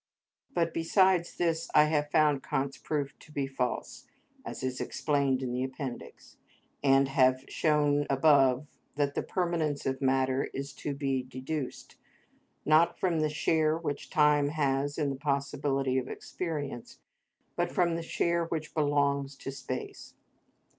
[0.55, 4.07] But besides this, I have found Kant's proof to be false
[4.43, 6.37] (as is explained in the Appendix),
[6.83, 11.97] and have shown above that the permanence of matter is to be deduced,
[12.65, 16.97] not from the share which time has in the possibility of experience,
[17.55, 20.15] but from the share which belongs to space.